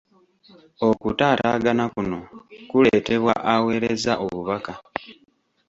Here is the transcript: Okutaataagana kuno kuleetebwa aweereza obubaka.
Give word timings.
Okutaataagana 0.89 1.83
kuno 1.93 2.19
kuleetebwa 2.69 3.33
aweereza 3.53 4.13
obubaka. 4.23 4.73